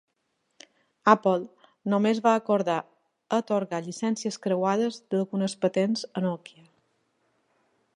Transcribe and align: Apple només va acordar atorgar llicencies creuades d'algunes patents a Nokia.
Apple 1.11 1.35
només 1.95 2.21
va 2.29 2.33
acordar 2.39 2.79
atorgar 3.39 3.83
llicencies 3.89 4.43
creuades 4.47 5.01
d'algunes 5.13 5.59
patents 5.67 6.09
a 6.21 6.27
Nokia. 6.29 6.69